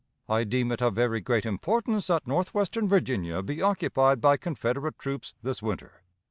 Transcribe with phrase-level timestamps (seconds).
[0.27, 5.35] I deem it of very great importance that northwestern Virginia be occupied by Confederate troops
[5.43, 6.01] this winter.